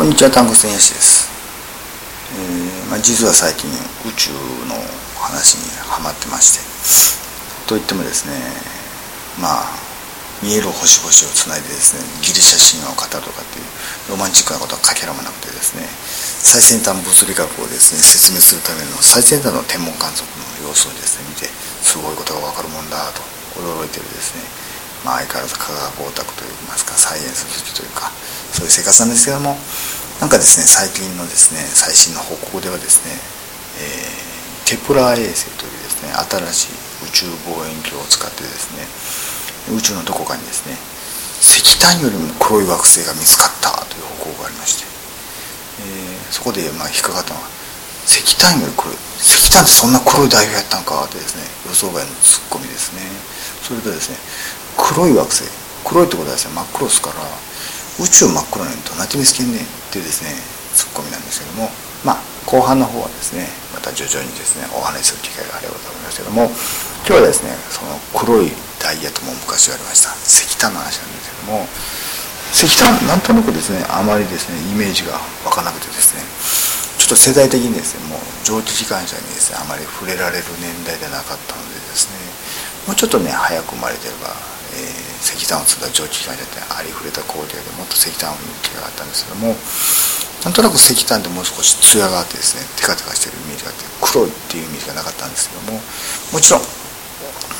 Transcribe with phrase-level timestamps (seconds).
[0.00, 1.28] こんにちは、タングステンヤシです。
[2.32, 3.68] えー、まあ、実は最近
[4.08, 4.32] 宇宙
[4.64, 4.72] の
[5.20, 6.64] 話にはまってまして、
[7.68, 8.32] といってもですね、
[9.36, 9.76] まあ、
[10.40, 21.44] 見える星々をつないでですね、ギリシャ神話を語るとかっていうロマンチックなことはかけらもなくてですね、最先端物理学をですね、説明するための最先端の天文観測の様子をですね、見て、
[21.84, 23.20] すごいことがわかるもんだと
[23.52, 24.48] 驚いてるですね、
[25.04, 28.12] まあ、相変わらず科学オタクといいますかサイエンス好きというか
[28.52, 29.56] そういう生活なんですけども
[30.20, 33.16] なんかですね最近のですね最新の報告ではですね、
[33.80, 36.12] えー、テプラー衛星というですね
[36.52, 38.84] 新しい宇宙望遠鏡を使ってですね
[39.72, 40.76] 宇宙のどこかにですね
[41.40, 44.84] 石炭よりも黒い惑星が見つかったという報告がありまして、
[45.80, 47.48] えー、そこでまあ引っかかったのは
[48.04, 53.40] 石炭より黒い石炭ってそんな黒い代表やったんかってですね予想外のツッコミですね。
[53.62, 54.18] それとですね
[54.90, 55.46] 黒い惑星。
[55.86, 57.22] 黒いってことはですね真っ黒ですから
[58.02, 59.64] 宇宙真っ黒なのにどなって見つけんねん。
[59.64, 60.34] っていうですね
[60.74, 61.70] ツッコミなんですけども。
[62.02, 66.50] まあ後半の方はですねまた徐々にですねお話しする機会があればと思いますけども。
[67.06, 68.50] 今日はですねその黒い
[68.82, 71.70] ダイヤとも昔言われました石炭の話なんですけども。
[72.50, 76.26] 石炭なんとなくですねあまりですねイメージが湧かなくてですね。
[76.98, 82.18] ちょっと世代的にですねもう蒸気機関車にですねあまり触れられる年代でなかったのでですね。
[82.90, 89.56] もうちょっとね早く生まれてればー、石炭を積んだ蒸気機関車ってありふれた工程でもっと石炭を見る気があったんですけども
[90.44, 95.80] なんとなく石炭ってもう少し艶があってですねテカテカしてるイメージがあって黒いっていうイメージがなかったんですけども
[96.32, 96.64] もちろん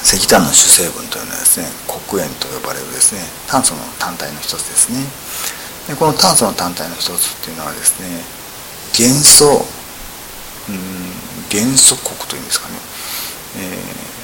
[0.00, 1.68] 石炭の主成分というのはですね
[2.08, 5.04] 黒鉛と呼ばれるですね炭素の単体の一つですね。
[5.88, 8.08] でこの炭素の単体の一つっていうのはですね
[8.96, 9.66] 元素
[10.68, 11.12] うん
[11.50, 12.74] 元素国というんですかね、
[13.58, 14.19] えー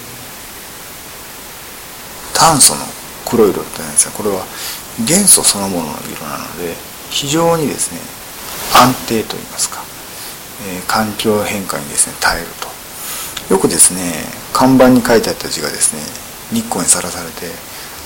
[2.36, 2.84] 炭素の
[3.24, 4.44] 黒い色ってないですがこれは
[5.00, 6.76] 元素そのものの色なので
[7.10, 8.00] 非常にですね
[8.76, 9.80] 安定といいますか、
[10.68, 12.66] えー、環境変化にですね耐えると。
[13.52, 14.12] よくですね
[14.52, 16.02] 看板に書いてあった字がですね
[16.52, 17.46] 日光にさらされて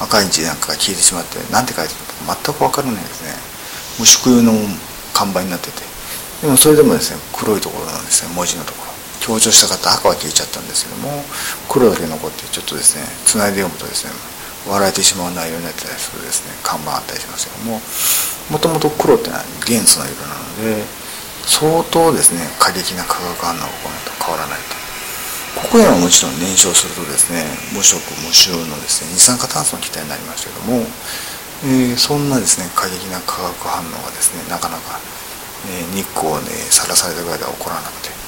[0.01, 3.33] 赤い字なんかが消えてしまって何て書いてあるか全く分からないですね。
[3.99, 4.53] 無宿用の
[5.13, 5.83] 看板になってて。
[6.43, 8.90] でもそれでもですね黒いところなんですね文字のところ。
[9.31, 11.23] 強調したかった赤は消えちゃったんですけども
[11.71, 14.11] 黒だけ残ってちょっとですねつないで読むとですね
[14.67, 17.79] 笑えてしまう内容になってたりするですね看板あったりしますけども
[18.51, 20.83] もともと黒ってのは元素の色なので
[21.47, 24.81] 相当ですね過激な化学反応が起こると変わらないと。
[25.71, 27.43] 黒鉛はもちろん燃焼するとですね
[27.75, 30.87] 無色無臭のですね二酸化炭素の気体になりますけども、
[31.67, 35.03] えー、そんなですね過激な化学反応がですねなかなか、
[35.67, 38.20] えー、日光でさらされたぐらいでは起こらなくて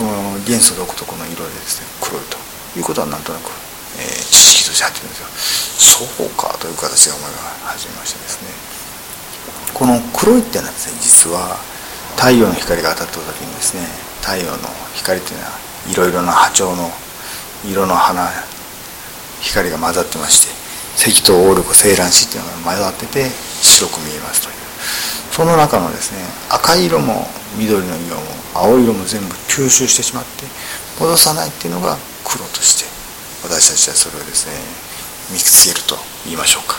[0.00, 2.40] この元素独特の色でですね黒いと
[2.72, 3.52] いうことはなんとなく、
[4.00, 6.00] えー、知識として入ってるんですよ。
[6.08, 8.48] そうかという形で思いが始めましてですね。
[9.76, 11.60] この黒いっていうのはですね実は
[12.16, 13.84] 太陽の光が当たった時にですね
[14.24, 15.52] 太陽の光っていうのは
[15.92, 16.88] いろいろな波長の
[17.68, 18.24] 色の花
[19.44, 20.56] 光が混ざってまして
[20.96, 23.28] 赤と黄緑青卵子っていうのが混ざってて
[23.60, 24.56] 白く見えますという。
[25.30, 27.28] その中のですね赤い色も
[27.60, 30.44] 緑の色も青色も全部吸収してしまって
[30.98, 32.88] 戻さないっていうのが黒として
[33.42, 34.54] 私たちはそれをですね
[35.32, 36.76] 見つけると言いましょうか。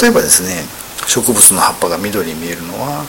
[0.00, 0.66] 例えばですね
[1.06, 3.04] 植物の葉っぱが緑に見えるのは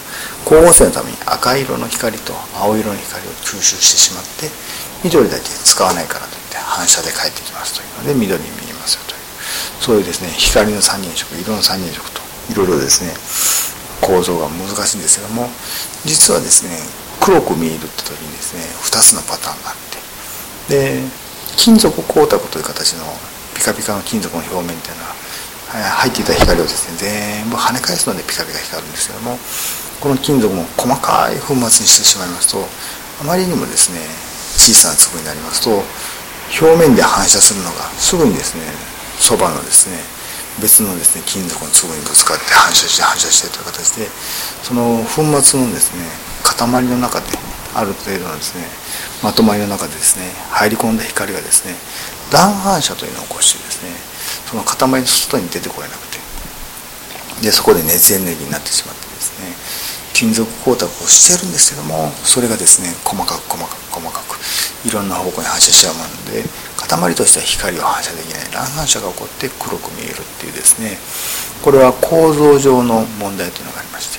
[0.46, 4.50] 光合成のために赤色の光と青色の光を吸収してしまって
[5.04, 9.22] 緑だけ使わないからといって反射で返ってきますというので緑に見えますよという。
[9.82, 12.22] そういうですね光の三原色色の三原色と
[12.52, 13.14] いろいろですね
[14.02, 15.50] 構造が難しいんですけども
[16.06, 16.78] 実はですね
[17.22, 19.76] 黒く見えるって時にですね2つのパターンがあっ
[20.68, 21.02] て。
[21.02, 21.02] で
[21.56, 23.06] 金属光沢という形の
[23.56, 25.16] ピカピカの金属の表面っていうのは
[26.06, 29.40] 入っていた光をですね全部跳ね返すのでピカピカ光るんですけども
[30.00, 32.62] この金属も細かい粉末にしてしまいますと
[33.20, 34.00] あまりにもですね
[34.56, 35.82] 小さな粒になりますと
[36.62, 38.64] 表面で反射するのがすぐにですね
[39.20, 39.98] そばのですね
[40.62, 44.08] 別のですね金属の粒にぶつかって反射して反射してという形で
[44.64, 46.06] その粉末のですね
[46.58, 47.28] 塊の中で
[47.76, 48.66] ある程度のですね
[49.22, 51.76] まとまりの中でですね入り込んだ光がですね
[52.34, 53.94] 断反射というのを起こしてですね
[54.50, 56.18] その塊の外に出てこれなくて
[57.42, 59.54] でそこで熱エネルギーになってしまってですね
[60.18, 64.42] 金属光沢をしてるんですけどもそれがですね細かく細かく細かく
[64.82, 66.42] いろんな方向に反射しちゃうもので
[66.78, 70.98] 塊としては光を反射できない乱反射が起こって黒く見えるっていうですね
[71.62, 74.17] これは構造上の問題というのがありまして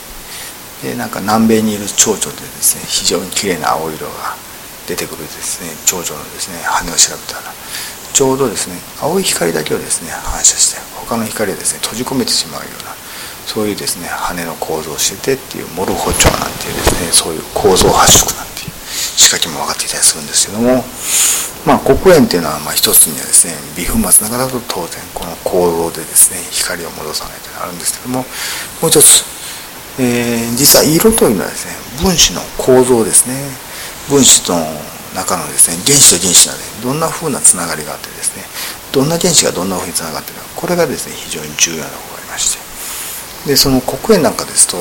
[0.83, 4.39] でなんか南米にいる蝶々でですね非常に綺麗な青色が
[4.87, 7.53] 出てくるですね蝶々のですね羽を調べたら
[8.13, 12.95] ちょうどですね青い光だけをですね反射して他の光をですね閉じ込めてしまうような
[13.47, 18.77] そういうですね羽の構造をしててっていうモルフォチョウなんていうですねそういう構造発色なんていう
[19.19, 20.85] 仕掛けも分かっていたりするんですけども
[21.67, 28.25] まあ黒鉛っていうのはまあ一つにはですね微粉末ながらと当然この構造でですね光を戻さないというのがあるんですけども
[28.85, 29.25] もう一つ、
[29.99, 33.35] えー、実は色というのはですね分子の構造ですね。
[34.09, 34.63] 分子の
[35.15, 38.45] 中のですね原子と原子なのでどんなふうなつながりがあってですね
[38.93, 42.69] どんな原子がどんなふうにつながっているかこれがですね非常に重要なことがありまして。
[43.47, 44.77] でその黒鉛なんかですと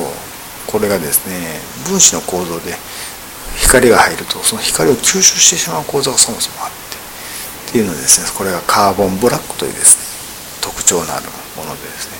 [0.66, 2.74] これがですね分子の構造で
[3.56, 10.08] 光が入るとその光を吸収してしまう構造がそもそもあってっていうのでですねこれがカーボンブラックというですね
[10.60, 11.26] 特徴のある
[11.56, 12.18] ものでですね。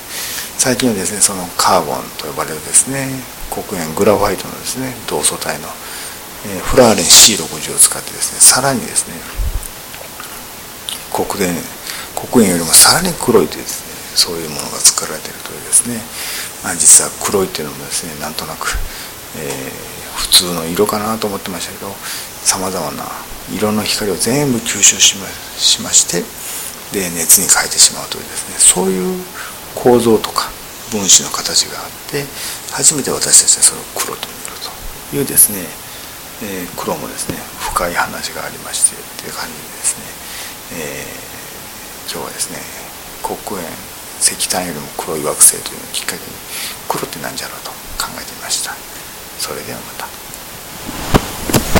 [0.58, 3.06] 最近はですねそのカーボンと呼ばれるですね
[3.46, 5.70] 黒鉛グラファイトのですね同素体の、
[6.50, 9.14] えー、フラーレン C60 を使ってですねさらにですね
[11.14, 11.46] 黒鉛
[12.18, 16.02] 黒鉛よりもさらに黒いというですねそういうものが作られているというですね、
[16.66, 18.74] まあ、実は黒いっていうのもですねなんとなく、
[19.38, 19.70] えー、
[20.18, 21.94] 普通の色かなと思ってましたけど
[22.42, 23.06] さまざまな
[23.54, 26.26] 色の光を全部吸収しましまして
[26.90, 29.22] で熱に変えてしまうというですねそういう
[29.78, 30.47] 構造とか
[30.90, 32.24] 分子の形があって
[32.72, 35.64] 初めて私たちはそれを黒と見るというですね、
[36.42, 40.04] えー、黒もですね深い話がありましてという感じでですね、
[40.80, 42.60] えー、今日はですね
[43.22, 43.68] 黒煙
[44.20, 46.22] 石炭よりも黒い惑星というのをきっかけに
[46.88, 47.70] 黒って何じゃろうと
[48.02, 48.74] 考えてみました。
[49.38, 50.17] それではまた。